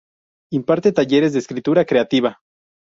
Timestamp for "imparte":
0.59-0.93